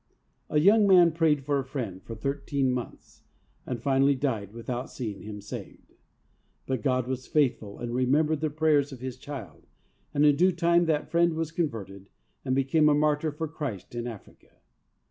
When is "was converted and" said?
11.35-12.55